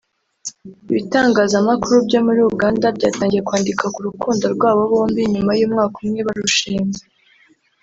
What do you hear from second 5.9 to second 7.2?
umwe barushinze